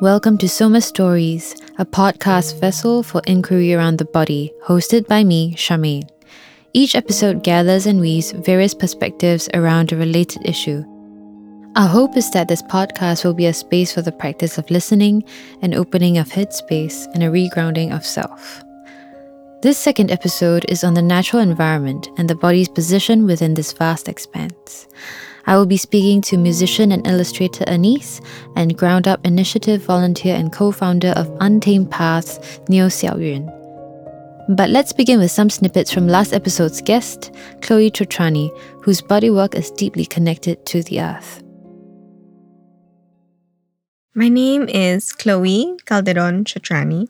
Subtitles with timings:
[0.00, 5.54] Welcome to Soma Stories, a podcast vessel for inquiry around the body, hosted by me,
[5.54, 6.08] Charmaine.
[6.72, 10.84] Each episode gathers and weaves various perspectives around a related issue.
[11.76, 15.24] Our hope is that this podcast will be a space for the practice of listening,
[15.62, 18.62] an opening of headspace, and a regrounding of self.
[19.62, 24.08] This second episode is on the natural environment and the body's position within this vast
[24.08, 24.88] expanse.
[25.46, 28.20] I will be speaking to musician and illustrator Anise
[28.54, 32.38] and Ground Up Initiative volunteer and co founder of Untamed Paths,
[32.68, 33.58] Neo Xiaoyun.
[34.48, 38.50] But let's begin with some snippets from last episode's guest, Chloe Chotrani,
[38.82, 41.42] whose bodywork is deeply connected to the earth.
[44.14, 47.08] My name is Chloe Calderon Chotrani.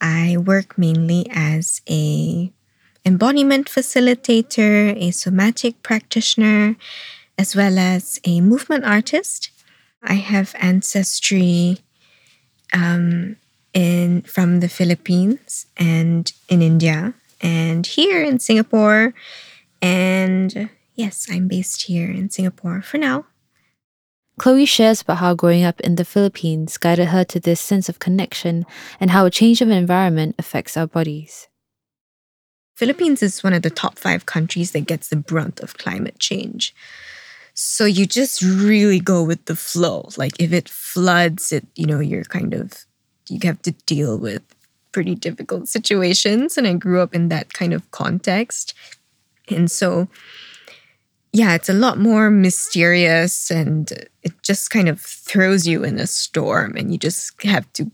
[0.00, 2.52] I work mainly as a
[3.04, 6.76] embodiment facilitator, a somatic practitioner,
[7.38, 9.50] as well as a movement artist.
[10.02, 11.78] I have ancestry
[12.72, 13.36] um,
[13.72, 19.14] in from the Philippines and in India and here in Singapore.
[19.80, 23.26] And yes, I'm based here in Singapore for now.
[24.38, 27.98] Chloe shares about how growing up in the Philippines guided her to this sense of
[27.98, 28.64] connection
[28.98, 31.48] and how a change of environment affects our bodies.
[32.74, 36.74] Philippines is one of the top five countries that gets the brunt of climate change.
[37.54, 40.08] So you just really go with the flow.
[40.16, 42.86] Like if it floods, it you know you're kind of
[43.28, 44.42] you have to deal with
[44.92, 48.74] pretty difficult situations, and I grew up in that kind of context,
[49.48, 50.08] and so
[51.32, 53.90] yeah, it's a lot more mysterious, and
[54.22, 57.90] it just kind of throws you in a storm, and you just have to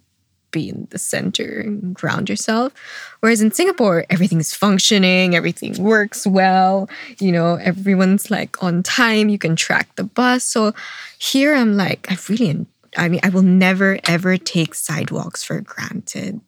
[0.50, 2.72] be in the center and ground yourself.
[3.20, 9.38] Whereas in Singapore, everything's functioning, everything works well, you know, everyone's like on time, you
[9.38, 10.44] can track the bus.
[10.44, 10.74] So
[11.18, 16.40] here I'm like, I really, I mean, I will never ever take sidewalks for granted.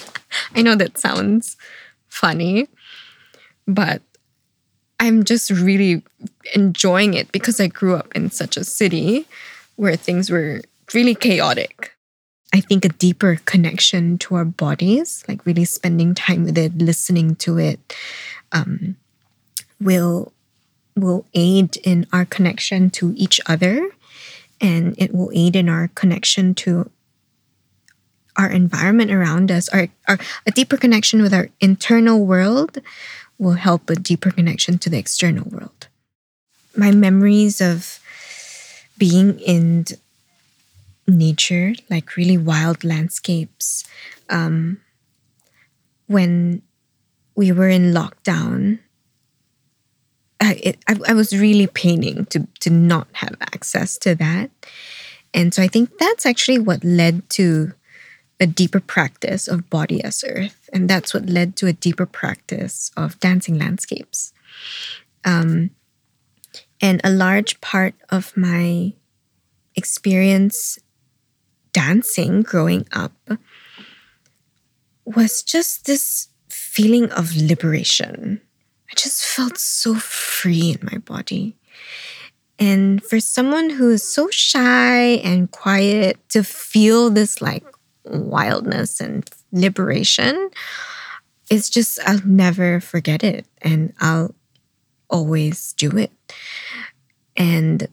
[0.54, 1.56] I know that sounds
[2.08, 2.68] funny,
[3.66, 4.02] but
[5.00, 6.02] I'm just really
[6.54, 9.26] enjoying it because I grew up in such a city
[9.76, 10.62] where things were
[10.94, 11.91] really chaotic
[12.52, 17.34] I think a deeper connection to our bodies, like really spending time with it, listening
[17.36, 17.80] to it,
[18.52, 18.96] um,
[19.80, 20.32] will
[20.94, 23.90] will aid in our connection to each other,
[24.60, 26.90] and it will aid in our connection to
[28.36, 29.68] our environment around us.
[29.70, 32.78] Our, our a deeper connection with our internal world
[33.38, 35.88] will help a deeper connection to the external world.
[36.76, 37.98] My memories of
[38.98, 39.86] being in
[41.06, 43.84] nature, like really wild landscapes.
[44.28, 44.80] Um,
[46.06, 46.62] when
[47.34, 48.78] we were in lockdown,
[50.40, 54.50] I, it, I, I was really paining to to not have access to that,
[55.32, 57.72] and so I think that's actually what led to
[58.40, 62.90] a deeper practice of body as earth, and that's what led to a deeper practice
[62.96, 64.32] of dancing landscapes.
[65.24, 65.70] Um,
[66.80, 68.94] and a large part of my
[69.76, 70.78] experience
[71.72, 73.12] dancing growing up
[75.04, 78.40] was just this feeling of liberation.
[78.90, 81.56] I just felt so free in my body.
[82.58, 87.64] And for someone who is so shy and quiet to feel this like
[88.04, 90.50] wildness and liberation,
[91.50, 94.34] it's just, I'll never forget it and I'll
[95.10, 96.12] always do it.
[97.36, 97.88] And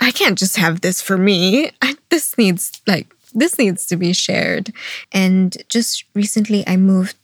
[0.00, 1.70] I can't just have this for me.
[1.82, 4.72] I, this needs like this needs to be shared.
[5.12, 7.16] And just recently, I moved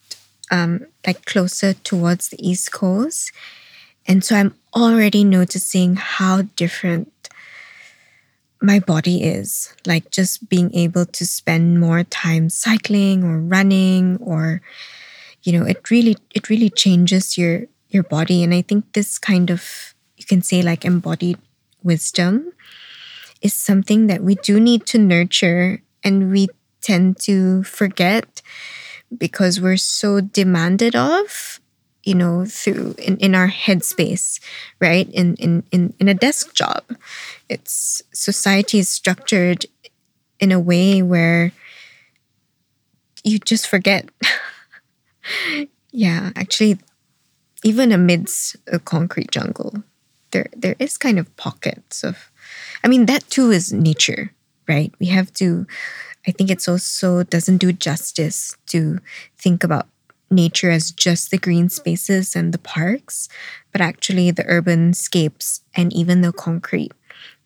[0.51, 3.33] um, like closer towards the East Coast,
[4.07, 7.11] and so I'm already noticing how different
[8.61, 9.75] my body is.
[9.87, 14.61] Like just being able to spend more time cycling or running, or
[15.43, 18.45] you know, it really it really changes your your body.
[18.45, 21.39] And I think this kind of you can say like embodied
[21.87, 22.53] wisdom
[23.43, 26.49] is something that we do need to nurture and we
[26.83, 28.43] tend to forget
[29.17, 31.61] because we're so demanded of
[32.05, 34.41] you know through in, in our headspace
[34.81, 35.09] right?
[35.13, 36.85] In, in in in a desk job.
[37.49, 39.67] It's society is structured
[40.41, 41.53] in a way where
[43.25, 44.09] you just forget.
[45.93, 46.79] Yeah actually
[47.65, 49.83] even amidst a concrete jungle
[50.31, 52.31] there there is kind of pockets of
[52.85, 54.33] I mean that too is nature,
[54.69, 54.93] right?
[54.99, 55.67] We have to
[56.27, 58.99] I think it's also doesn't do justice to
[59.39, 59.87] think about
[60.29, 63.29] nature as just the green spaces and the parks,
[63.71, 66.93] but actually the urban scapes and even the concrete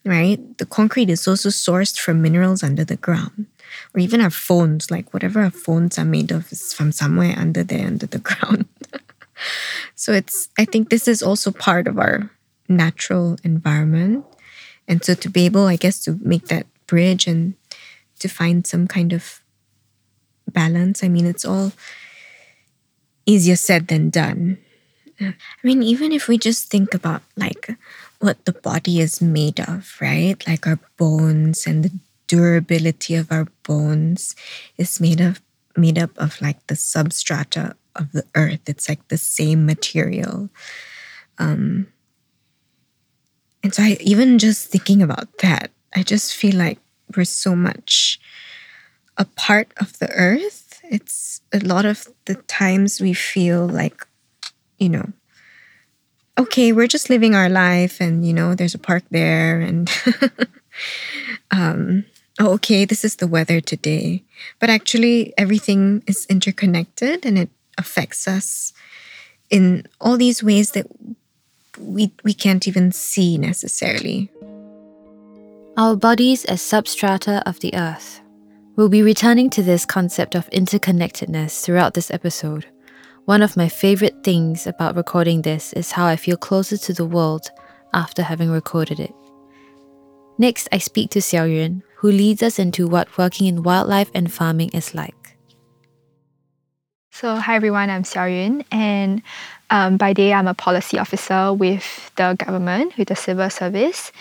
[0.05, 0.59] right?
[0.59, 3.47] The concrete is also sourced from minerals under the ground.
[3.94, 7.62] Or even our phones, like whatever our phones are made of is from somewhere under
[7.62, 8.67] there, under the ground.
[9.94, 12.31] so it's, I think this is also part of our
[12.70, 14.25] natural environment.
[14.88, 17.55] And so to be able, I guess, to make that bridge and
[18.20, 19.43] to find some kind of
[20.49, 21.72] balance, I mean, it's all
[23.26, 24.58] easier said than done.
[25.20, 27.76] I mean, even if we just think about like
[28.20, 30.37] what the body is made of, right?
[30.46, 31.93] Like our bones and the
[32.26, 34.34] durability of our bones
[34.78, 35.43] is made of
[35.76, 38.61] made up of like the substrata of the earth.
[38.67, 40.49] It's like the same material.
[41.38, 41.88] Um,
[43.62, 46.78] and so I even just thinking about that, I just feel like
[47.16, 48.20] we're so much
[49.16, 50.80] a part of the earth.
[50.84, 54.06] It's a lot of the times we feel like,
[54.78, 55.12] you know,
[56.38, 59.90] okay, we're just living our life and, you know, there's a park there and,
[61.50, 62.04] um,
[62.38, 64.24] oh, okay, this is the weather today.
[64.58, 68.72] But actually, everything is interconnected and it affects us
[69.50, 70.86] in all these ways that
[71.78, 74.31] we, we can't even see necessarily.
[75.76, 78.20] Our bodies as substrata of the earth.
[78.76, 82.67] We'll be returning to this concept of interconnectedness throughout this episode.
[83.25, 87.05] One of my favorite things about recording this is how I feel closer to the
[87.05, 87.50] world
[87.93, 89.14] after having recorded it.
[90.38, 94.32] Next, I speak to Xiao Yun, who leads us into what working in wildlife and
[94.32, 95.19] farming is like.
[97.12, 99.20] So, hi everyone, I'm Xiao Yun, and
[99.68, 104.12] um, by day I'm a policy officer with the government, with the civil service.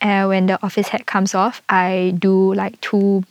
[0.00, 3.24] And when the office head comes off, I do like two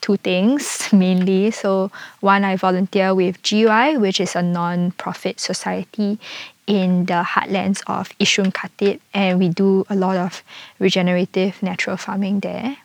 [0.00, 1.50] two things mainly.
[1.50, 6.18] So one, I volunteer with GUI, which is a non-profit society
[6.66, 10.42] in the heartlands of Yishun Khatib, and we do a lot of
[10.80, 12.78] regenerative natural farming there.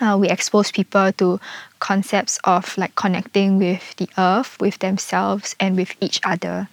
[0.00, 1.38] Uh, we expose people to
[1.80, 6.68] concepts of like connecting with the earth, with themselves, and with each other.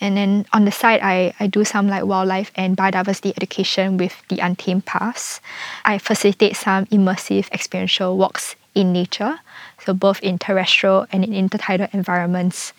[0.00, 4.14] And then on the side, I, I do some like wildlife and biodiversity education with
[4.28, 5.40] the Untamed Paths.
[5.84, 9.40] I facilitate some immersive experiential walks in nature,
[9.84, 12.72] so both in terrestrial and in intertidal environments.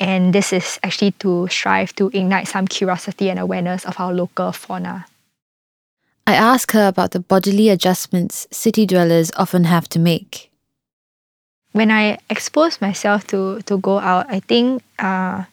[0.00, 4.50] And this is actually to strive to ignite some curiosity and awareness of our local
[4.50, 5.06] fauna.
[6.26, 10.50] I ask her about the bodily adjustments city dwellers often have to make.
[11.72, 15.44] When I expose myself to, to go out, I think uh,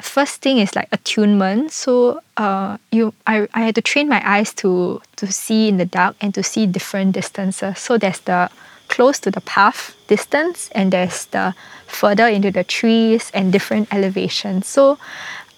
[0.00, 1.72] first thing is like attunement.
[1.72, 5.84] So uh, you, I, I had to train my eyes to to see in the
[5.84, 7.78] dark and to see different distances.
[7.78, 8.48] So there's the
[8.88, 11.54] close to the path distance and there's the
[11.86, 14.66] further into the trees and different elevations.
[14.66, 14.98] So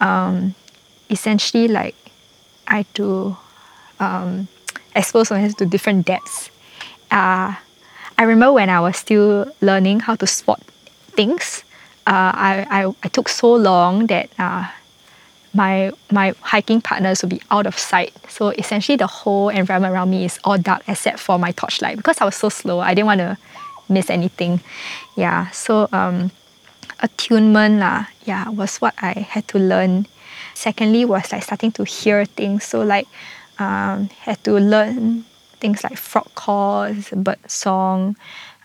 [0.01, 0.55] um,
[1.11, 1.95] essentially like
[2.67, 3.37] I to
[4.03, 4.49] um,
[4.95, 6.51] expose myself to different depths.
[7.11, 7.55] Uh,
[8.19, 10.61] I remember when I was still learning how to spot
[11.17, 11.65] things,
[12.07, 14.69] uh, I, I, I took so long that uh,
[15.55, 18.13] my my hiking partners would be out of sight.
[18.29, 22.19] So essentially, the whole environment around me is all dark except for my torchlight because
[22.21, 22.81] I was so slow.
[22.81, 23.39] I didn't want to
[23.89, 24.61] miss anything.
[25.17, 25.51] Yeah.
[25.51, 26.31] So um,
[27.01, 30.07] attunement lah, yeah, was what I had to learn.
[30.55, 32.65] Secondly, was like starting to hear things.
[32.65, 33.07] So like,
[33.63, 35.25] um, had to learn
[35.61, 38.17] things like frog calls, bird song.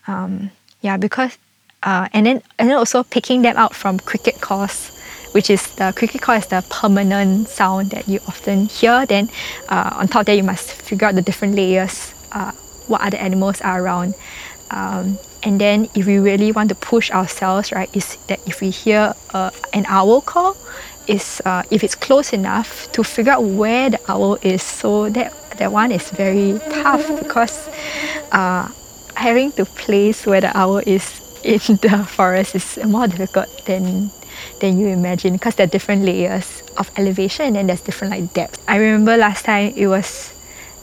[0.08, 0.52] Um,
[0.82, 1.38] yeah, because
[1.84, 4.98] uh, and then and then also picking them out from cricket calls
[5.38, 9.06] which is the cricket call is the permanent sound that you often hear.
[9.06, 9.30] Then
[9.70, 12.52] uh, on top of that, you must figure out the different layers, uh,
[12.88, 14.16] what other animals are around.
[14.72, 18.70] Um, and then if we really want to push ourselves, right, is that if we
[18.72, 20.58] hear uh, an owl call,
[21.08, 24.62] is uh, if it's close enough to figure out where the owl is.
[24.64, 27.68] So that that one is very tough because
[28.32, 28.70] uh,
[29.16, 34.12] having to place where the owl is in the forest is more difficult than
[34.60, 38.34] than you imagine because there are different layers of elevation and then there's different like
[38.34, 38.64] depth.
[38.68, 40.34] I remember last time it was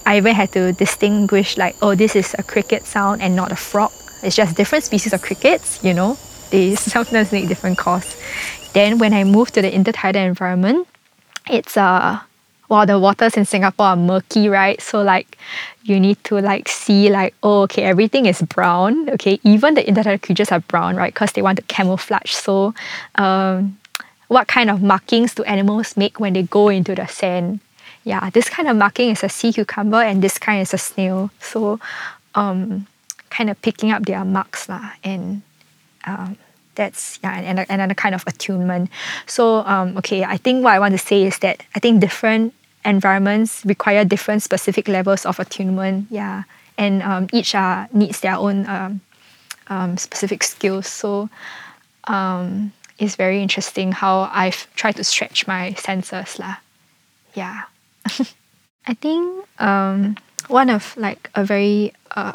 [0.06, 3.56] I even had to distinguish like oh this is a cricket sound and not a
[3.56, 3.92] frog.
[4.22, 6.16] It's just different species of crickets, you know.
[6.50, 8.16] They sometimes make different calls.
[8.74, 10.86] Then when I moved to the intertidal environment,
[11.48, 12.20] it's uh
[12.68, 14.80] well the waters in Singapore are murky, right?
[14.80, 15.38] So like
[15.84, 19.40] you need to like see like oh okay everything is brown okay?
[19.44, 21.14] Even the intertidal creatures are brown right?
[21.14, 22.32] Because they want to camouflage.
[22.32, 22.74] So
[23.14, 23.78] um,
[24.28, 27.60] what kind of markings do animals make when they go into the sand?
[28.02, 31.30] Yeah this kind of marking is a sea cucumber and this kind is a snail.
[31.40, 31.78] So
[32.34, 32.86] um,
[33.30, 35.42] kind of picking up their marks lah, and
[36.06, 36.36] um,
[36.74, 38.90] that's yeah and, and another kind of attunement
[39.26, 42.54] so um, okay i think what i want to say is that i think different
[42.84, 46.06] environments require different specific levels of attunement.
[46.10, 46.44] Yeah,
[46.76, 49.00] and um, each uh, needs their own um,
[49.68, 50.86] um, specific skills.
[50.86, 51.28] So
[52.04, 56.56] um, it's very interesting how I've tried to stretch my senses lah.
[57.34, 57.62] Yeah,
[58.86, 60.16] I think um,
[60.48, 62.34] one of like a very uh,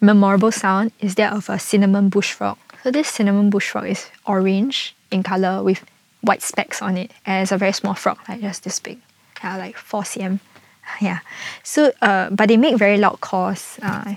[0.00, 2.58] memorable sound is that of a cinnamon bush frog.
[2.82, 5.84] So this cinnamon bush frog is orange in color with
[6.20, 8.98] white specks on it, and it's a very small frog, like just this big,
[9.42, 10.40] yeah, like four cm.
[11.00, 11.18] Yeah.
[11.64, 13.76] So, uh, but they make very loud calls.
[13.82, 14.14] Uh,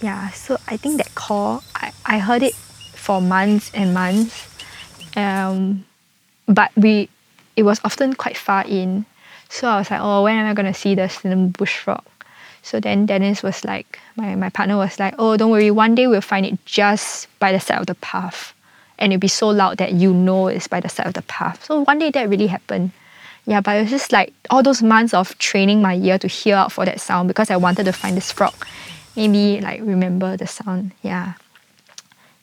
[0.00, 0.30] yeah.
[0.30, 4.48] So I think that call, I, I heard it for months and months.
[5.14, 5.84] Um,
[6.46, 7.10] but we,
[7.54, 9.04] it was often quite far in.
[9.50, 12.04] So I was like, oh, when am I gonna see the cinnamon bush frog?
[12.62, 16.06] So then Dennis was like, my, my partner was like, oh, don't worry, one day
[16.06, 18.54] we'll find it just by the side of the path.
[18.98, 21.64] And it'll be so loud that you know it's by the side of the path.
[21.64, 22.90] So one day that really happened.
[23.46, 26.56] Yeah, but it was just like all those months of training my ear to hear
[26.56, 28.52] out for that sound because I wanted to find this frog.
[29.16, 30.92] Maybe like remember the sound.
[31.02, 31.34] Yeah.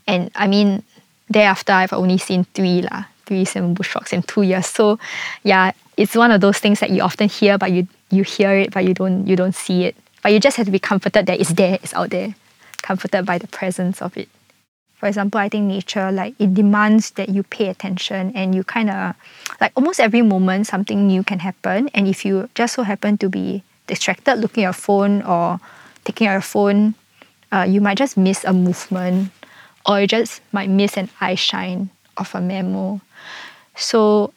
[0.08, 0.82] And I mean,
[1.30, 4.66] thereafter I've only seen three lah, three cinnamon bush frogs in two years.
[4.66, 4.98] So
[5.44, 8.72] yeah, it's one of those things that you often hear, but you you hear it,
[8.74, 9.96] but you don't you don't see it.
[10.26, 12.34] But you just have to be comforted that it's there, it's out there,
[12.82, 14.28] comforted by the presence of it.
[14.96, 18.90] For example, I think nature, like it demands that you pay attention and you kind
[18.90, 19.14] of,
[19.62, 21.92] like almost every moment, something new can happen.
[21.94, 25.60] And if you just so happen to be distracted looking at your phone or
[26.06, 26.96] taking out your phone,
[27.52, 29.30] uh, you might just miss a movement
[29.86, 33.00] or you just might miss an eye shine of a mammal.
[33.76, 34.34] So,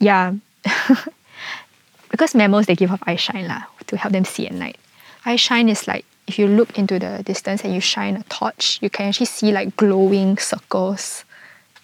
[0.00, 0.34] yeah,
[2.10, 4.78] because mammals they give off eye shine lah, to help them see at night.
[5.24, 8.78] Eye shine is like if you look into the distance and you shine a torch,
[8.80, 11.24] you can actually see like glowing circles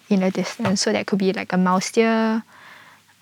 [0.09, 0.81] in the distance.
[0.81, 2.43] So that could be like a mouse deer,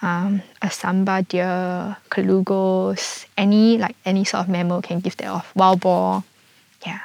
[0.01, 5.55] um, a sambar deer, colugos, any like any sort of mammal can give that off.
[5.55, 6.23] Wild boar,
[6.85, 7.01] yeah.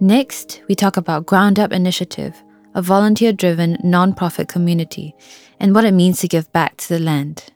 [0.00, 2.42] Next, we talk about Ground Up Initiative,
[2.74, 5.14] a volunteer driven non-profit community,
[5.58, 7.50] and what it means to give back to the land.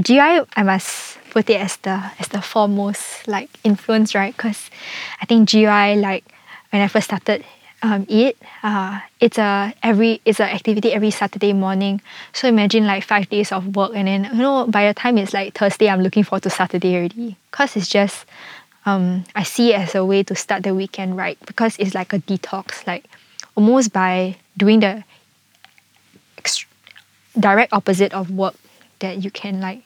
[0.00, 4.36] GI, I must put it as the as the foremost like influence, right?
[4.36, 4.70] Because
[5.20, 6.24] I think GI, like
[6.70, 7.44] when I first started
[7.82, 12.00] um, it, uh, it's a every it's an activity every Saturday morning.
[12.32, 15.32] So imagine like five days of work, and then you know by the time it's
[15.32, 17.36] like Thursday, I'm looking forward to Saturday already.
[17.50, 18.26] Cause it's just
[18.86, 22.12] um, I see it as a way to start the weekend right because it's like
[22.12, 23.04] a detox, like
[23.56, 25.04] almost by doing the
[27.38, 28.54] direct opposite of work
[28.98, 29.82] that you can like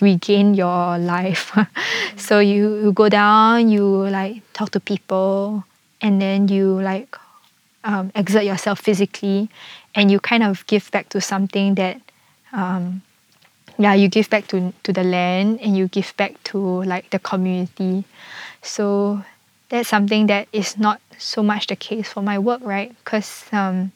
[0.00, 1.56] regain your life.
[2.16, 5.64] so you, you go down, you like talk to people,
[6.00, 7.16] and then you like
[7.84, 9.48] um, exert yourself physically,
[9.94, 12.00] and you kind of give back to something that,
[12.52, 13.02] um,
[13.78, 17.18] yeah, you give back to to the land, and you give back to like the
[17.18, 18.04] community.
[18.62, 19.22] So
[19.68, 22.94] that's something that is not so much the case for my work, right?
[23.04, 23.92] Because um,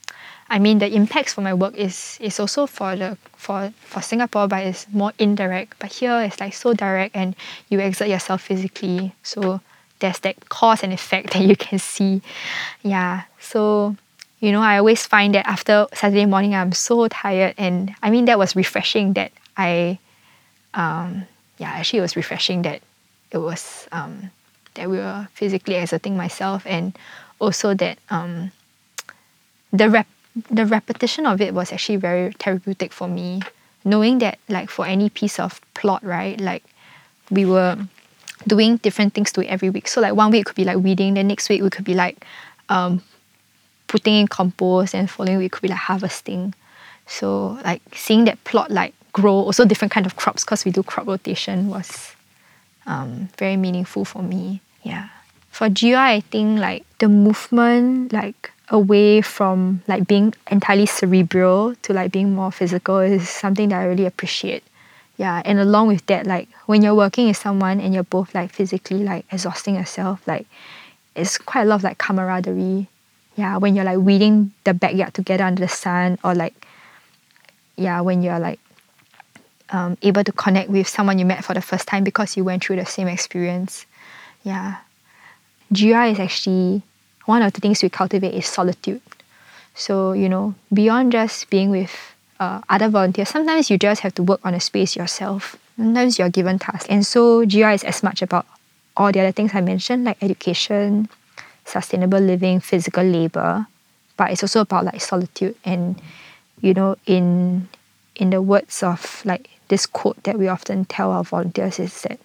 [0.50, 4.48] I mean, the impacts for my work is is also for the for for Singapore,
[4.48, 5.78] but it's more indirect.
[5.78, 7.36] But here it's like so direct, and
[7.68, 9.14] you exert yourself physically.
[9.22, 9.60] So
[10.00, 12.20] there's that cause and effect that you can see.
[12.82, 13.22] Yeah.
[13.38, 13.96] So
[14.40, 18.24] you know, I always find that after Saturday morning, I'm so tired, and I mean
[18.24, 19.12] that was refreshing.
[19.12, 19.98] That I,
[20.74, 21.26] um,
[21.58, 22.82] yeah, actually it was refreshing that
[23.30, 24.30] it was um,
[24.74, 26.98] that we were physically exerting myself, and
[27.38, 28.50] also that um,
[29.72, 30.08] the rep
[30.50, 33.40] the repetition of it was actually very therapeutic for me
[33.84, 36.62] knowing that like for any piece of plot right like
[37.30, 37.76] we were
[38.46, 39.88] doing different things to it every week.
[39.88, 41.94] So like one week it could be like weeding then next week we could be
[41.94, 42.24] like
[42.68, 43.02] um,
[43.86, 46.54] putting in compost and following week could be like harvesting.
[47.06, 50.82] So like seeing that plot like grow also different kind of crops because we do
[50.82, 52.14] crop rotation was
[52.86, 54.60] um, very meaningful for me.
[54.82, 55.08] Yeah.
[55.50, 61.92] For GI I think like the movement like away from like being entirely cerebral to
[61.92, 64.62] like being more physical is something that I really appreciate.
[65.16, 68.52] Yeah, and along with that, like when you're working with someone and you're both like
[68.52, 70.46] physically like exhausting yourself, like
[71.14, 72.88] it's quite a lot of like camaraderie.
[73.36, 76.54] Yeah, when you're like weeding the backyard together under the sun, or like
[77.76, 78.60] yeah, when you're like
[79.70, 82.64] um, able to connect with someone you met for the first time because you went
[82.64, 83.84] through the same experience.
[84.42, 84.78] Yeah,
[85.72, 86.82] GI is actually
[87.30, 89.00] one of the things we cultivate is solitude.
[89.74, 91.94] So, you know, beyond just being with
[92.40, 95.54] uh, other volunteers, sometimes you just have to work on a space yourself.
[95.76, 96.90] Sometimes you're given tasks.
[96.90, 98.46] And so, GI is as much about
[98.96, 101.08] all the other things I mentioned, like education,
[101.64, 103.66] sustainable living, physical labor,
[104.16, 106.02] but it's also about like solitude and,
[106.60, 107.68] you know, in
[108.16, 112.18] in the words of like this quote that we often tell our volunteers is that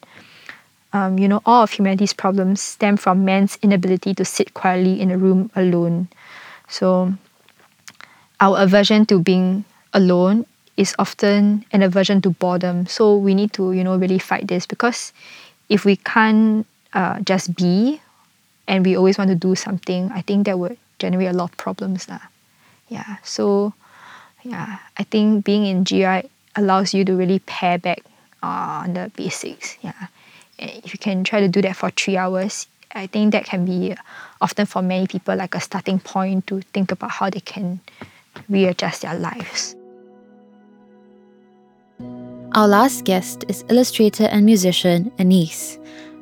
[0.95, 5.11] um, you know all of humanity's problems stem from man's inability to sit quietly in
[5.11, 6.07] a room alone.
[6.69, 7.13] So
[8.39, 10.45] our aversion to being alone
[10.77, 12.87] is often an aversion to boredom.
[12.87, 15.11] So we need to, you know, really fight this because
[15.67, 18.01] if we can't uh, just be
[18.67, 21.57] and we always want to do something, I think that would generate a lot of
[21.57, 22.07] problems.
[22.07, 22.23] Lah.
[22.87, 23.17] Yeah.
[23.23, 23.73] So
[24.43, 27.99] yeah, I think being in GI allows you to really pare back
[28.41, 29.75] uh, on the basics.
[29.81, 30.07] Yeah.
[30.57, 33.95] If you can try to do that for three hours, I think that can be
[34.39, 37.81] often for many people like a starting point to think about how they can
[38.47, 39.75] readjust their lives.
[42.53, 45.77] Our last guest is illustrator and musician Anise.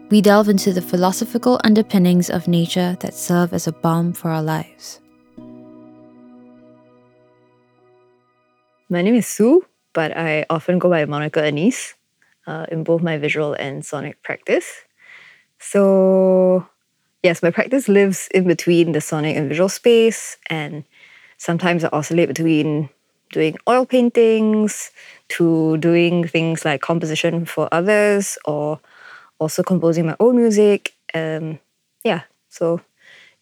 [0.10, 4.42] We delve into the philosophical underpinnings of nature that serve as a balm for our
[4.42, 5.00] lives.
[8.90, 11.94] My name is Sue, but I often go by moniker Anise
[12.48, 14.84] uh, in both my visual and sonic practice.
[15.60, 16.68] So,
[17.24, 20.84] yes, my practice lives in between the sonic and visual space, and
[21.38, 22.90] sometimes I oscillate between
[23.32, 24.92] doing oil paintings
[25.30, 28.80] to doing things like composition for others or
[29.40, 30.94] also composing my own music.
[31.14, 31.60] Um,
[32.04, 32.82] yeah, so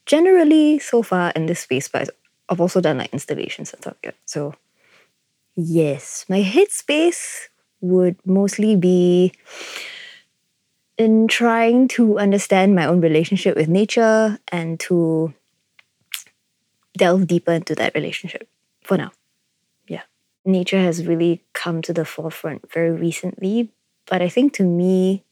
[0.06, 2.10] generally so far in this space, but
[2.50, 3.98] I've also done like installations and stuff.
[4.04, 4.12] Yeah.
[4.26, 4.56] So
[5.56, 7.48] yes, my headspace
[7.82, 9.34] would mostly be
[10.98, 15.34] in trying to understand my own relationship with nature and to
[16.98, 18.48] delve deeper into that relationship
[18.84, 19.12] for now.
[19.88, 20.04] Yeah.
[20.46, 23.72] Nature has really come to the forefront very recently,
[24.06, 25.24] but I think to me,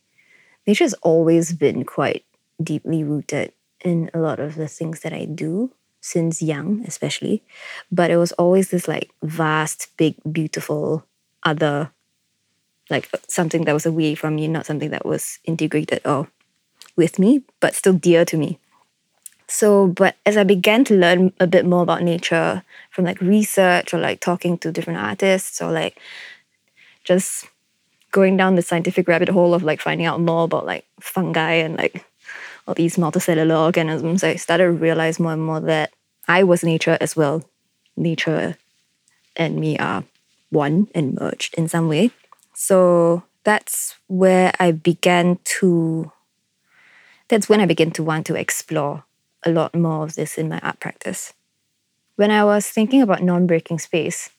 [0.66, 2.26] nature has always been quite
[2.62, 3.54] deeply rooted
[3.84, 7.44] in a lot of the things that I do since young, especially.
[7.92, 11.06] But it was always this like vast, big, beautiful
[11.44, 11.92] other,
[12.90, 16.28] like uh, something that was away from me, not something that was integrated or
[16.96, 18.60] with me, but still dear to me.
[19.48, 23.94] So, but as I began to learn a bit more about nature from like research
[23.94, 26.00] or like talking to different artists or like
[27.04, 27.48] just
[28.12, 31.78] going down the scientific rabbit hole of like finding out more about like fungi and
[31.78, 32.06] like
[32.68, 35.92] all these multicellular organisms, I started to realize more and more that
[36.28, 37.44] I was nature as well.
[37.98, 38.58] Nature
[39.36, 40.04] and me are
[40.52, 42.12] one and merged in some way.
[42.62, 46.12] So that's where I began to
[47.30, 49.06] that's when I began to want to explore
[49.46, 51.34] a lot more of this in my art practice.
[52.18, 54.30] When I was thinking about non breaking space,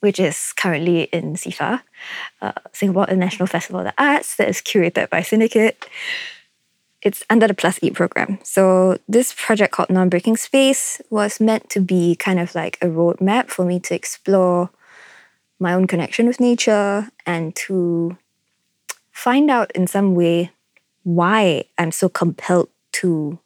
[0.00, 1.80] which is currently in SIFA,
[2.42, 5.86] uh, Singapore International Festival of the Arts, that is curated by Syndicate.
[7.02, 8.40] It's under the Plus Eat program.
[8.42, 12.86] So, this project called Non Breaking Space was meant to be kind of like a
[12.86, 14.70] roadmap for me to explore
[15.58, 18.16] my own connection with nature and to
[19.10, 20.50] find out in some way
[21.02, 23.38] why I'm so compelled to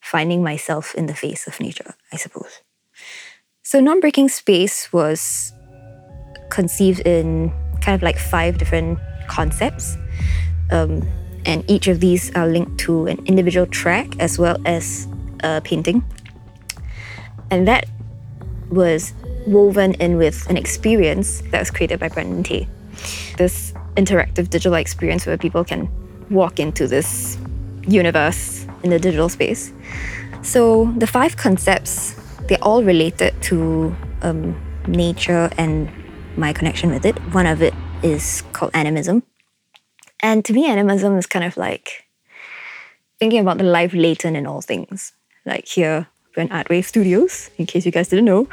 [0.00, 2.60] finding myself in the face of nature, I suppose.
[3.62, 5.52] So, non breaking space was
[6.50, 7.50] conceived in
[7.80, 9.96] kind of like five different concepts.
[10.70, 11.08] Um,
[11.44, 15.08] and each of these are linked to an individual track as well as
[15.42, 16.04] a painting.
[17.50, 17.86] And that
[18.70, 19.12] was
[19.46, 22.68] woven in with an experience that was created by Brendan Tay.
[23.36, 25.88] This interactive digital experience where people can
[26.30, 27.38] walk into this
[27.86, 29.72] universe in the digital space.
[30.42, 32.14] So the five concepts,
[32.48, 35.90] they're all related to um, nature and
[36.36, 37.16] my connection with it.
[37.32, 39.22] One of it is called animism.
[40.20, 42.04] And to me, animism is kind of like
[43.18, 45.12] thinking about the life latent in all things.
[45.44, 48.48] Like here, we're in Artwave Studios, in case you guys didn't know.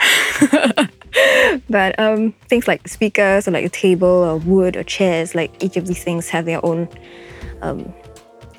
[1.70, 5.78] but um, things like speakers or like a table or wood or chairs, like each
[5.78, 6.90] of these things have their own
[7.62, 7.94] um,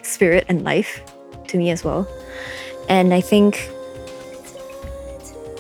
[0.03, 1.03] spirit and life
[1.49, 2.09] to me as well.
[2.89, 3.71] And I think,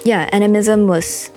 [0.04, 1.30] yeah, animism was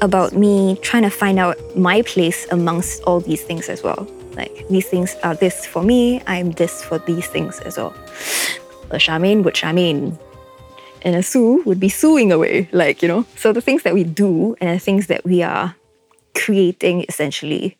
[0.00, 4.06] about me trying to find out my place amongst all these things as well.
[4.32, 7.94] Like, these things are this for me, I'm this for these things as well.
[8.90, 10.18] A Charmaine would Charmaine,
[11.02, 13.26] and a Sue would be suing away, like, you know.
[13.36, 15.74] So the things that we do and the things that we are
[16.34, 17.78] creating essentially,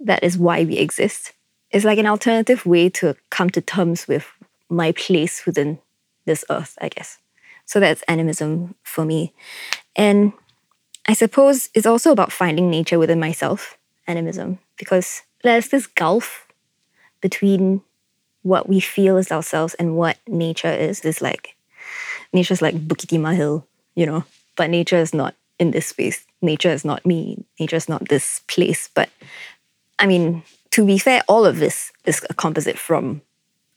[0.00, 1.32] that is why we exist.
[1.70, 4.26] It's like an alternative way to come to terms with
[4.68, 5.78] my place within
[6.24, 7.18] this earth, I guess.
[7.64, 9.32] So that's animism for me.
[9.94, 10.32] And
[11.06, 16.46] I suppose it's also about finding nature within myself, animism, because there's this gulf
[17.20, 17.82] between
[18.42, 21.00] what we feel as ourselves and what nature is.
[21.00, 21.56] is like
[22.32, 24.24] nature's like Bukit Timah Hill, you know,
[24.56, 26.24] but nature is not in this space.
[26.42, 28.88] nature is not me, nature is not this place.
[28.94, 29.10] But
[29.98, 33.22] I mean, to be fair, all of this is a composite from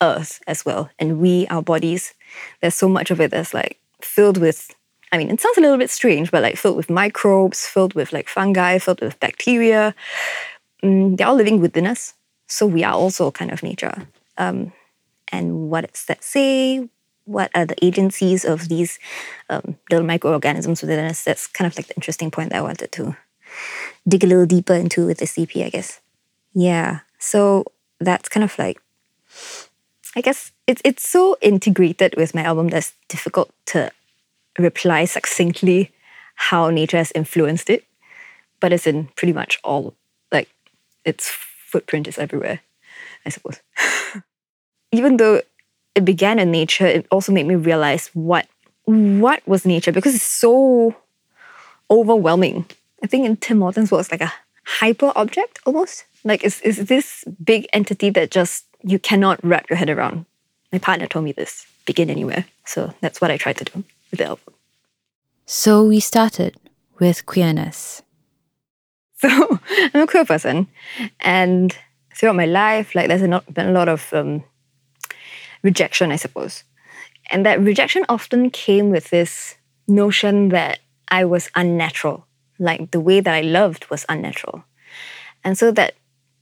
[0.01, 0.89] Earth as well.
[0.99, 2.13] And we, our bodies,
[2.61, 4.73] there's so much of it that's like filled with,
[5.11, 8.13] I mean, it sounds a little bit strange, but like filled with microbes, filled with
[8.13, 9.93] like fungi, filled with bacteria.
[10.83, 12.13] Mm, they're all living within us.
[12.47, 14.07] So we are also kind of nature.
[14.37, 14.73] Um,
[15.31, 16.89] and what does that say?
[17.25, 18.99] What are the agencies of these
[19.49, 21.23] um, little microorganisms within us?
[21.23, 23.15] That's kind of like the interesting point that I wanted to
[24.07, 26.01] dig a little deeper into with the EP, I guess.
[26.53, 26.99] Yeah.
[27.19, 27.65] So
[27.99, 28.79] that's kind of like
[30.15, 33.91] I guess it's it's so integrated with my album that's difficult to
[34.59, 35.91] reply succinctly
[36.35, 37.85] how nature has influenced it.
[38.59, 39.95] But it's in pretty much all
[40.31, 40.49] like
[41.03, 42.61] its footprint is everywhere,
[43.25, 43.59] I suppose.
[44.91, 45.41] Even though
[45.95, 48.47] it began in nature, it also made me realize what
[48.85, 50.95] what was nature because it's so
[51.89, 52.65] overwhelming.
[53.01, 54.33] I think in Tim Morton's was like a
[54.65, 56.05] hyper object almost.
[56.23, 60.25] Like it's, it's this big entity that just you cannot wrap your head around.
[60.71, 62.45] My partner told me this, begin anywhere.
[62.65, 64.53] So that's what I tried to do with the album.
[65.45, 66.57] So we started
[66.99, 68.01] with queerness.
[69.23, 69.59] So
[69.93, 70.67] I'm a queer person.
[71.21, 71.73] And
[72.15, 74.43] throughout my life, like there's been a lot of um,
[75.61, 76.63] rejection, I suppose.
[77.31, 79.55] And that rejection often came with this
[79.87, 82.25] notion that I was unnatural.
[82.59, 84.63] Like the way that I loved was unnatural.
[85.43, 85.95] And so that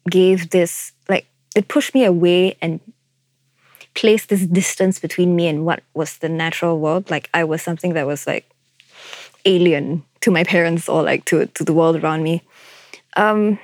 [0.10, 2.80] gave this, like, it pushed me away and
[3.94, 7.10] placed this distance between me and what was the natural world.
[7.10, 8.50] Like, I was something that was like
[9.46, 12.44] alien to my parents or like to, to the world around me.
[13.18, 13.60] Um,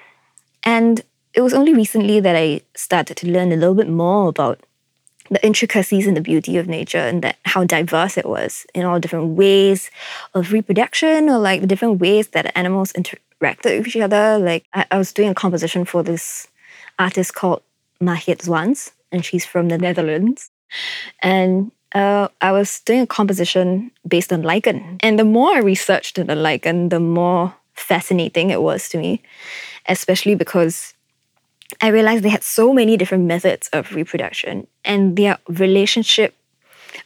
[0.63, 1.02] and
[1.38, 4.60] it was only recently that I started to learn a little bit more about
[5.30, 9.00] the intricacies and the beauty of nature and that how diverse it was in all
[9.00, 9.91] different ways
[10.34, 14.39] of reproduction or like the different ways that animals interacted with each other.
[14.39, 16.47] Like I, I was doing a composition for this
[16.97, 17.62] artist called
[18.02, 20.50] Mahit Zwans, and she's from the Netherlands.
[21.21, 24.97] And uh, I was doing a composition based on lichen.
[25.02, 29.21] And the more I researched the lichen, the more fascinating it was to me,
[29.88, 30.95] especially because
[31.82, 36.36] I realized they had so many different methods of reproduction and their relationship.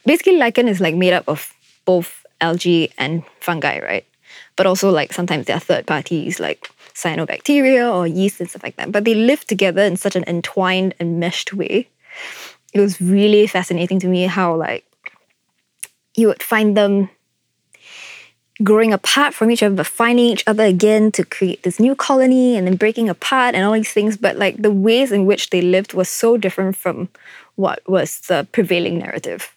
[0.06, 1.54] Basically, lichen is like made up of
[1.86, 4.06] both algae and fungi, right?
[4.56, 8.76] But also, like sometimes there are third parties like cyanobacteria or yeast and stuff like
[8.76, 8.92] that.
[8.92, 11.88] But they live together in such an entwined and meshed way.
[12.74, 14.86] It was really fascinating to me how, like,
[16.16, 17.10] you would find them
[18.64, 22.56] growing apart from each other, but finding each other again to create this new colony
[22.56, 24.18] and then breaking apart and all these things.
[24.18, 27.10] But like the ways in which they lived was so different from
[27.56, 29.56] what was the prevailing narrative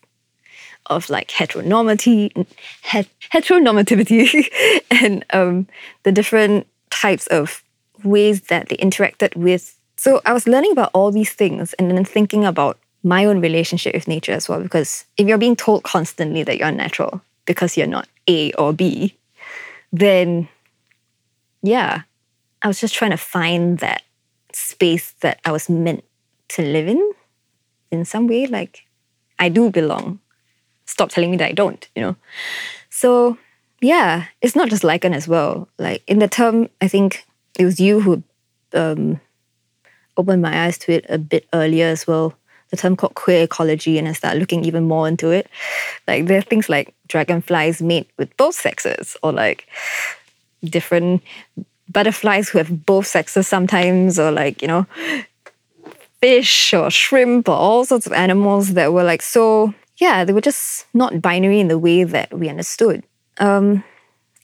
[0.87, 2.47] of like heteronormity,
[2.83, 5.67] het- heteronormativity, and um,
[6.03, 7.63] the different types of
[8.03, 9.79] ways that they interacted with.
[9.97, 13.95] So I was learning about all these things and then thinking about my own relationship
[13.95, 14.61] with nature as well.
[14.61, 19.17] Because if you're being told constantly that you're natural because you're not A or B,
[19.93, 20.49] then
[21.63, 22.03] yeah,
[22.63, 24.03] I was just trying to find that
[24.53, 26.05] space that I was meant
[26.49, 27.13] to live in
[27.91, 28.47] in some way.
[28.47, 28.85] Like
[29.39, 30.21] I do belong.
[30.87, 32.17] Stop telling me that I don't, you know?
[32.91, 33.39] So
[33.81, 35.69] yeah, it's not just lichen as well.
[35.79, 37.27] Like in the term, I think
[37.59, 38.23] it was you who
[38.73, 39.21] um,
[40.17, 42.35] opened my eyes to it a bit earlier as well.
[42.71, 45.49] The term called queer ecology, and I started looking even more into it.
[46.09, 49.67] Like there are things like dragonflies mate with both sexes, or like
[50.65, 51.23] different
[51.89, 54.87] butterflies who have both sexes sometimes, or like you know
[56.21, 60.41] fish or shrimp or all sorts of animals that were like so yeah they were
[60.41, 63.05] just not binary in the way that we understood
[63.39, 63.85] um,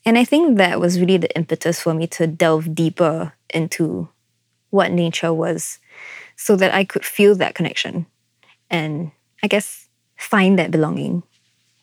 [0.04, 4.08] and I think that was really the impetus for me to delve deeper into
[4.70, 5.78] what nature was
[6.40, 8.06] so that I could feel that connection
[8.70, 9.10] and
[9.42, 11.22] I guess find that belonging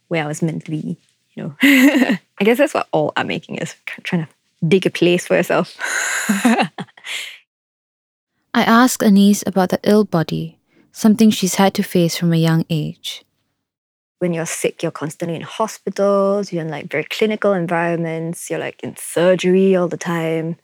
[0.07, 0.97] where I was meant to be,
[1.35, 1.55] you know.
[1.61, 4.29] I guess that's what all art making is trying to
[4.67, 5.77] dig a place for yourself.
[6.29, 6.69] I
[8.55, 10.57] asked Anise about the ill body,
[10.91, 13.23] something she's had to face from a young age
[14.19, 18.81] when you're sick, you're constantly in hospitals, you're in like very clinical environments, you're like
[18.81, 20.55] in surgery all the time,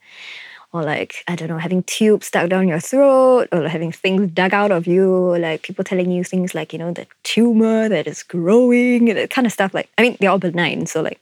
[0.74, 4.52] or like, I don't know, having tubes stuck down your throat, or having things dug
[4.52, 8.24] out of you, like people telling you things like, you know, the tumor that is
[8.24, 9.72] growing, that kind of stuff.
[9.72, 11.20] Like, I mean, they're all benign, so like,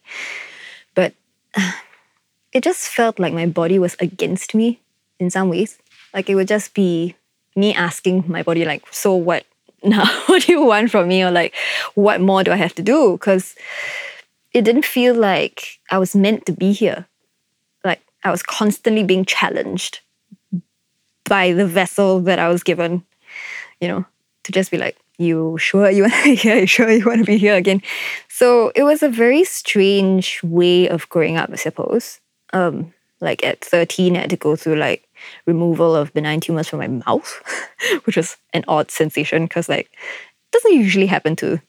[0.94, 1.12] but
[2.54, 4.80] it just felt like my body was against me
[5.20, 5.78] in some ways.
[6.14, 7.14] Like, it would just be
[7.54, 9.44] me asking my body, like, so what?
[9.84, 11.52] now what do you want from me or like
[11.96, 13.56] what more do i have to do because
[14.52, 17.04] it didn't feel like i was meant to be here
[18.24, 20.00] I was constantly being challenged
[21.24, 23.04] by the vessel that I was given,
[23.80, 24.04] you know,
[24.44, 26.56] to just be like, you sure you want to be here?
[26.56, 27.82] You sure you want to be here again?
[28.28, 32.20] So it was a very strange way of growing up, I suppose.
[32.52, 35.08] Um, like at 13, I had to go through like
[35.46, 37.40] removal of benign tumors from my mouth,
[38.04, 41.60] which was an odd sensation because like it doesn't usually happen to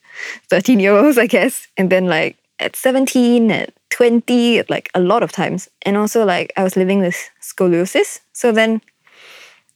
[0.50, 1.68] 13 year olds, I guess.
[1.78, 5.70] And then like at 17, at 20, like a lot of times.
[5.84, 8.20] And also like I was living with scoliosis.
[8.34, 8.82] So then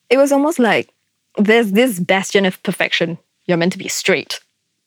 [0.09, 0.93] it was almost like
[1.37, 3.17] there's this bastion of perfection.
[3.45, 4.39] You're meant to be straight.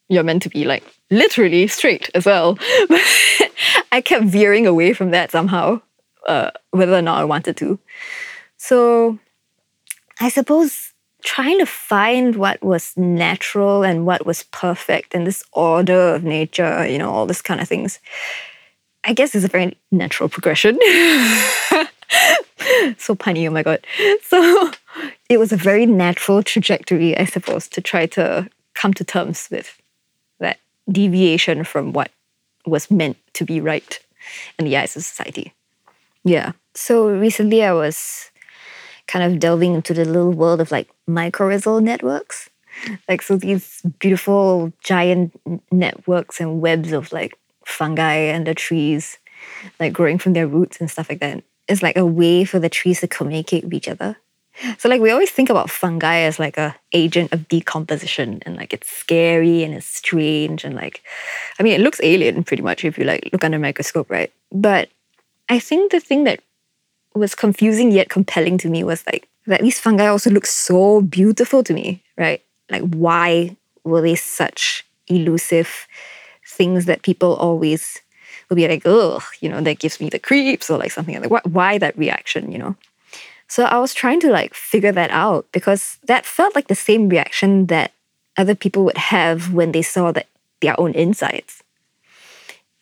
[0.08, 2.58] You're meant to be like literally straight as well.
[3.92, 5.80] I kept veering away from that somehow,
[6.26, 7.78] uh, whether or not I wanted to.
[8.56, 9.18] So
[10.20, 10.89] I suppose
[11.22, 16.86] trying to find what was natural and what was perfect and this order of nature,
[16.86, 17.98] you know, all this kind of things,
[19.04, 20.78] I guess is a very natural progression.
[22.98, 23.86] so punny, oh my god.
[24.22, 24.70] So
[25.28, 29.80] it was a very natural trajectory, I suppose, to try to come to terms with
[30.38, 30.58] that
[30.90, 32.10] deviation from what
[32.66, 33.98] was meant to be right
[34.58, 35.52] in the eyes of society.
[36.24, 36.52] Yeah.
[36.74, 38.30] So recently I was
[39.06, 42.48] kind of delving into the little world of like mycorrhizal networks.
[43.08, 45.38] Like, so these beautiful giant
[45.70, 49.18] networks and webs of like fungi and the trees,
[49.78, 51.42] like growing from their roots and stuff like that.
[51.68, 54.16] It's like a way for the trees to communicate with each other.
[54.78, 58.74] So like we always think about fungi as like a agent of decomposition and like
[58.74, 61.02] it's scary and it's strange and like
[61.58, 64.30] I mean it looks alien pretty much if you like look under a microscope, right?
[64.52, 64.90] But
[65.48, 66.42] I think the thing that
[67.14, 71.62] was confusing yet compelling to me was like that these fungi also look so beautiful
[71.64, 72.42] to me, right?
[72.70, 75.86] Like why were they such elusive
[76.46, 78.00] things that people always
[78.48, 81.30] will be like, oh, you know, that gives me the creeps or like something like
[81.30, 81.46] that.
[81.46, 82.76] Why that reaction, you know?
[83.48, 87.08] So I was trying to like figure that out because that felt like the same
[87.08, 87.92] reaction that
[88.36, 90.26] other people would have when they saw that
[90.60, 91.62] their own insights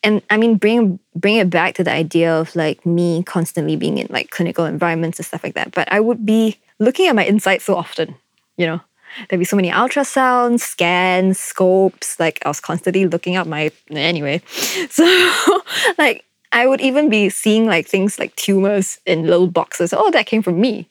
[0.03, 3.97] and I mean, bring bring it back to the idea of like me constantly being
[3.97, 5.71] in like clinical environments and stuff like that.
[5.71, 8.15] But I would be looking at my insights so often,
[8.57, 8.81] you know.
[9.27, 12.19] There'd be so many ultrasounds, scans, scopes.
[12.19, 14.41] Like I was constantly looking at my anyway.
[14.89, 15.61] So
[15.97, 19.93] like I would even be seeing like things like tumors in little boxes.
[19.93, 20.87] Oh, that came from me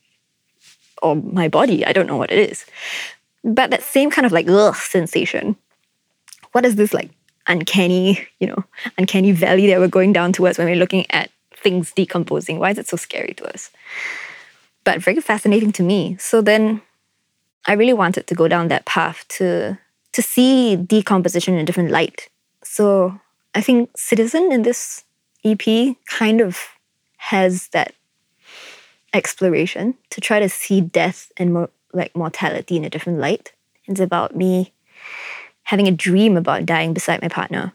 [1.03, 1.87] or my body.
[1.87, 2.67] I don't know what it is.
[3.45, 5.57] But that same kind of like ugh sensation.
[6.53, 7.11] What is this like
[7.49, 8.65] uncanny, you know,
[8.97, 12.59] uncanny valley that we're going down towards when we're looking at things decomposing.
[12.59, 13.71] Why is it so scary to us?
[14.85, 16.17] But very fascinating to me.
[16.19, 16.83] So then
[17.67, 19.79] I really wanted to go down that path to
[20.13, 22.29] to see decomposition in a different light.
[22.65, 23.21] So
[23.55, 25.05] I think Citizen in this
[25.45, 26.59] EP kind of
[27.19, 27.93] has that
[29.13, 33.53] exploration to try to see death and more like mortality in a different light.
[33.87, 34.73] It's about me
[35.69, 37.75] having a dream about dying beside my partner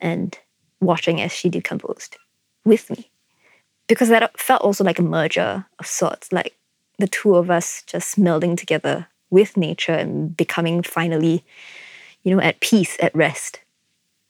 [0.00, 0.38] and
[0.80, 2.16] watching as she decomposed
[2.64, 3.10] with me.
[3.88, 6.56] Because that felt also like a merger of sorts, like
[6.98, 11.44] the two of us just melding together with nature and becoming finally,
[12.22, 13.60] you know, at peace, at rest.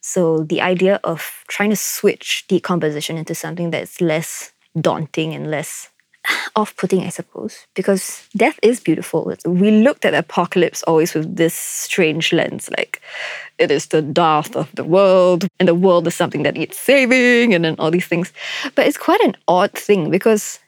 [0.01, 5.91] So the idea of trying to switch decomposition into something that's less daunting and less
[6.57, 9.35] off putting, I suppose, because death is beautiful.
[9.45, 13.03] We looked at the apocalypse always with this strange lens like
[13.59, 17.55] it is the death of the world, and the world is something that needs saving,
[17.55, 18.33] and then all these things.
[18.75, 20.59] But it's quite an odd thing because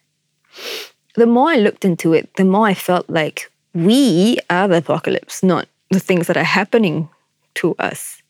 [1.15, 5.43] the more I looked into it, the more I felt like we are the apocalypse,
[5.43, 7.09] not the things that are happening
[7.55, 8.23] to us.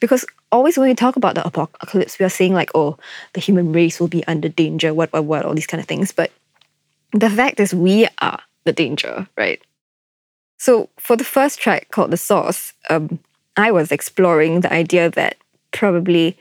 [0.00, 2.98] Because always when we talk about the apocalypse, we are saying like, oh,
[3.32, 6.12] the human race will be under danger, what, what, what, all these kind of things.
[6.12, 6.30] But
[7.12, 9.60] the fact is we are the danger, right?
[10.58, 13.18] So for the first track called The Source, um,
[13.56, 15.36] I was exploring the idea that
[15.72, 16.36] probably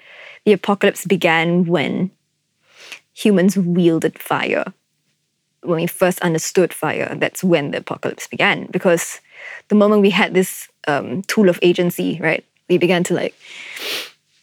[0.46, 2.12] the apocalypse began when
[3.14, 4.74] humans wielded fire.
[5.62, 8.68] When we first understood fire, that's when the apocalypse began.
[8.68, 9.20] Because
[9.70, 13.36] the moment we had this um, tool of agency, right, we began to like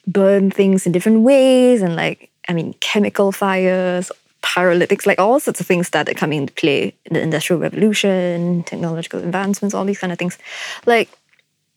[0.07, 4.11] burn things in different ways and like, I mean, chemical fires,
[4.43, 9.21] pyrolytics, like all sorts of things started coming into play in the Industrial Revolution, technological
[9.21, 10.39] advancements, all these kind of things.
[10.87, 11.09] Like,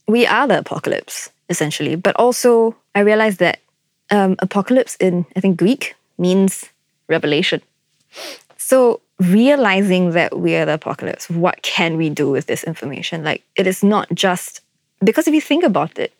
[0.08, 1.96] we are the apocalypse, essentially.
[1.96, 3.60] But also, I realized that
[4.12, 6.66] um, apocalypse in, I think, Greek means
[7.08, 7.62] revelation.
[8.58, 13.24] So, realizing that we are the apocalypse, what can we do with this information?
[13.24, 14.62] Like, it is not just
[15.04, 16.14] because if you think about it,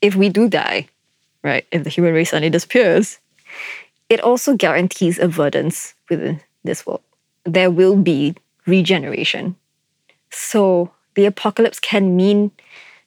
[0.00, 0.88] if we do die,
[1.42, 3.18] right, if the human race suddenly disappears,
[4.10, 7.00] it also guarantees avoidance within this world.
[7.44, 8.34] There will be
[8.66, 9.56] regeneration.
[10.30, 12.50] So the apocalypse can mean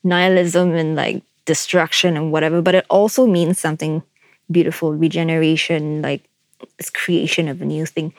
[0.04, 4.02] nihilism and like destruction and whatever, but it also means something
[4.50, 6.24] beautiful, regeneration, like
[6.78, 8.14] this creation of a new thing.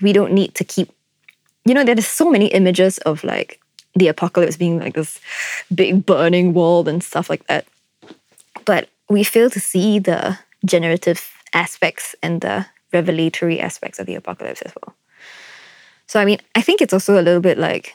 [0.00, 0.92] We don't need to keep,
[1.64, 3.60] you know, there's so many images of like
[3.94, 5.20] the apocalypse being like this
[5.74, 7.66] big burning world and stuff like that.
[8.64, 14.62] But we fail to see the generative aspects and the revelatory aspects of the apocalypse
[14.62, 14.94] as well.
[16.06, 17.94] So, I mean, I think it's also a little bit like,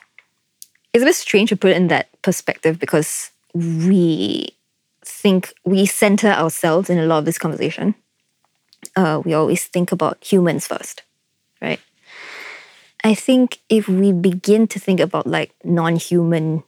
[0.94, 4.50] it's a bit strange to put it in that perspective because we
[5.06, 7.96] think we center ourselves in a lot of this conversation.
[8.96, 11.04] Uh, we always think about humans first,
[11.62, 11.80] right?
[13.04, 16.64] I think if we begin to think about like non human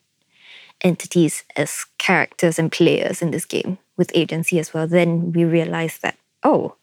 [0.82, 5.98] entities as characters and players in this game with agency as well, then we realize
[6.00, 6.76] that, oh,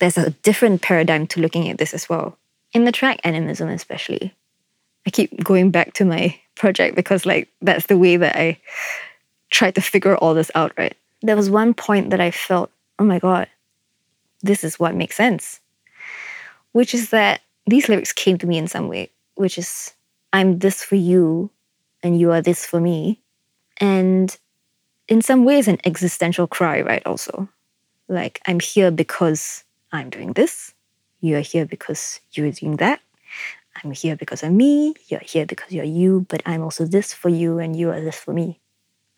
[0.00, 2.36] there's a different paradigm to looking at this as well.
[2.72, 4.34] In the track animism, especially.
[5.06, 8.58] I keep going back to my project because, like, that's the way that I
[9.50, 10.96] tried to figure all this out, right?
[11.22, 13.48] There was one point that I felt, oh my God,
[14.42, 15.60] this is what makes sense.
[16.72, 19.92] Which is that these lyrics came to me in some way, which is,
[20.32, 21.50] I'm this for you
[22.02, 23.20] and you are this for me.
[23.78, 24.36] And
[25.08, 27.04] in some ways, an existential cry, right?
[27.04, 27.48] Also,
[28.08, 30.74] like, I'm here because I'm doing this.
[31.20, 33.00] You're here because you're doing that.
[33.82, 34.94] I'm here because I'm me.
[35.08, 38.16] You're here because you're you, but I'm also this for you and you are this
[38.16, 38.60] for me.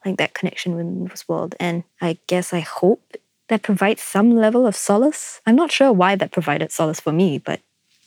[0.04, 1.54] Like that connection with this world.
[1.60, 3.16] And I guess I hope
[3.48, 5.40] that provides some level of solace.
[5.46, 7.60] I'm not sure why that provided solace for me, but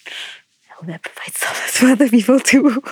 [0.08, 2.84] I hope that provides solace for other people too.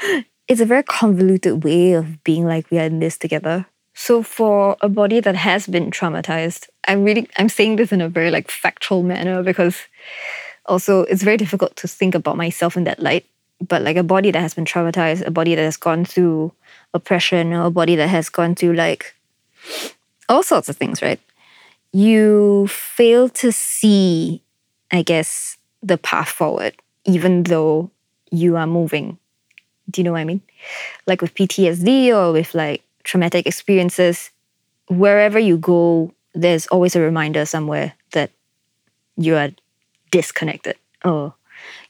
[0.48, 3.66] it's a very convoluted way of being like we are in this together.
[3.94, 8.08] So for a body that has been traumatized, I'm really I'm saying this in a
[8.08, 9.76] very like factual manner because
[10.66, 13.24] also it's very difficult to think about myself in that light.
[13.66, 16.52] But like a body that has been traumatized, a body that has gone through
[16.92, 19.14] oppression, or a body that has gone through like
[20.28, 21.20] all sorts of things, right?
[21.92, 24.42] You fail to see,
[24.90, 27.90] I guess, the path forward, even though
[28.32, 29.18] you are moving.
[29.88, 30.40] Do you know what I mean?
[31.06, 34.30] Like with PTSD or with like traumatic experiences,
[34.88, 38.30] wherever you go, there's always a reminder somewhere that
[39.16, 39.50] you are
[40.10, 41.34] disconnected or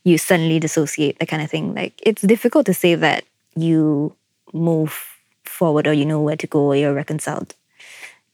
[0.04, 1.74] you suddenly dissociate, that kind of thing.
[1.74, 3.24] Like it's difficult to say that
[3.56, 4.14] you
[4.52, 7.54] move forward or you know where to go or you're reconciled.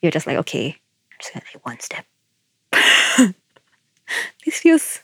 [0.02, 0.76] You're just like, okay,
[1.12, 2.04] I'm just gonna take one step.
[4.44, 5.00] this feels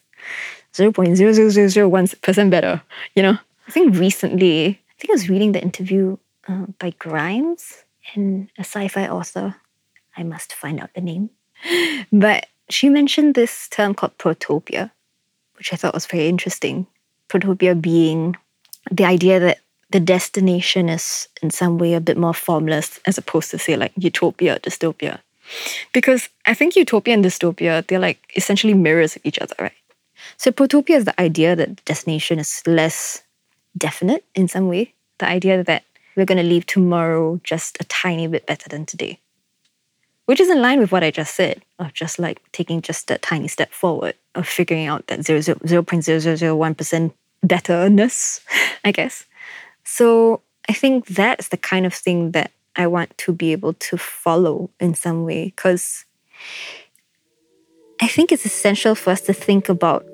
[0.73, 2.83] 0.00001% better,
[3.15, 3.39] you know?
[3.69, 6.17] I think recently, I think I was reading the interview
[6.49, 9.57] uh, by Grimes and a sci fi author.
[10.17, 11.31] I must find out the name.
[12.13, 14.91] But she mentioned this term called protopia,
[15.57, 16.87] which I thought was very interesting.
[17.29, 18.37] Protopia being
[18.91, 19.59] the idea that
[19.91, 23.93] the destination is in some way a bit more formless as opposed to say like
[23.97, 25.21] utopia, dystopia.
[25.93, 29.73] Because I think utopia and dystopia, they're like essentially mirrors of each other, right?
[30.37, 33.23] So protopia is the idea that destination is less
[33.79, 34.93] definite in some way.
[35.19, 35.85] The idea that
[36.17, 39.21] we're going to leave tomorrow just a tiny bit better than today.
[40.25, 43.19] Which is in line with what I just said, of just like taking just a
[43.19, 47.13] tiny step forward, of figuring out that 0, 0, 0.0001%
[47.45, 48.41] betterness,
[48.85, 49.25] I guess.
[49.85, 53.97] So I think that's the kind of thing that I want to be able to
[53.97, 56.05] follow in some way, because
[58.01, 60.05] I think it's essential for us to think about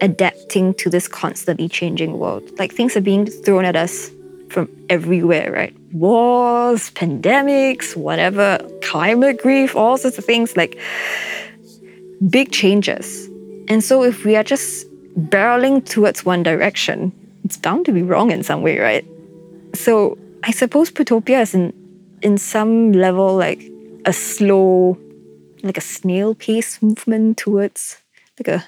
[0.00, 2.58] adapting to this constantly changing world.
[2.58, 4.10] Like things are being thrown at us
[4.52, 5.74] from everywhere, right?
[5.92, 10.78] Wars, pandemics, whatever, climate grief, all sorts of things, like
[12.28, 13.28] big changes.
[13.68, 14.86] And so if we are just
[15.16, 17.12] barreling towards one direction,
[17.44, 19.06] it's bound to be wrong in some way, right?
[19.74, 21.72] So I suppose Protopia is in,
[22.22, 23.62] in some level like
[24.04, 24.98] a slow,
[25.62, 27.98] like a snail pace movement towards
[28.38, 28.64] like a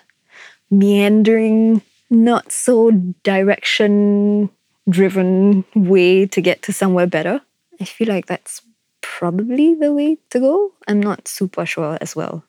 [0.70, 2.90] meandering, not so
[3.22, 4.50] direction
[4.88, 7.42] driven way to get to somewhere better.
[7.80, 8.62] I feel like that's
[9.00, 10.72] probably the way to go.
[10.86, 12.44] I'm not super sure as well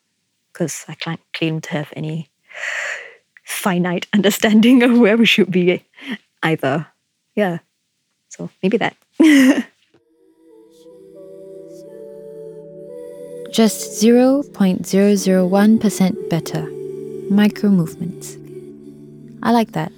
[0.51, 2.29] because I can't claim to have any
[3.43, 5.83] finite understanding of where we should be
[6.43, 6.87] either.
[7.35, 7.59] Yeah.
[8.29, 8.95] So maybe that.
[13.51, 16.69] Just 0.001% better.
[17.29, 18.37] Micro movements.
[19.41, 19.91] I like that.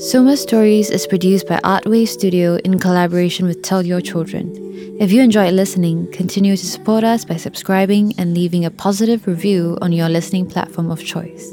[0.00, 4.54] Soma Stories is produced by Artwave Studio in collaboration with Tell Your Children.
[5.00, 9.76] If you enjoyed listening, continue to support us by subscribing and leaving a positive review
[9.82, 11.52] on your listening platform of choice.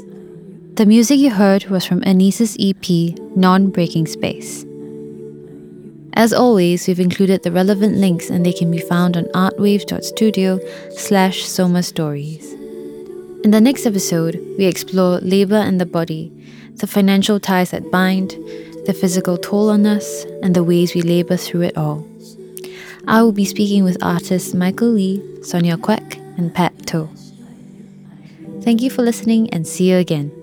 [0.74, 4.64] The music you heard was from Anise's EP, Non Breaking Space.
[6.12, 11.44] As always, we've included the relevant links and they can be found on artwaves.studio slash
[11.44, 12.52] soma stories.
[13.42, 16.32] In the next episode, we explore labor and the body,
[16.76, 18.32] the financial ties that bind,
[18.84, 22.06] the physical toll on us, and the ways we labor through it all.
[23.08, 27.08] I will be speaking with artists Michael Lee, Sonia Kwek, and Pat To.
[28.62, 30.35] Thank you for listening and see you again.